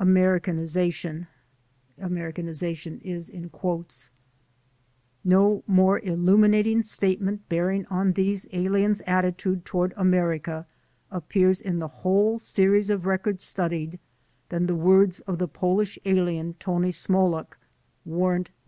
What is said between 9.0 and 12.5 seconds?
attitude toward America, appears in the whole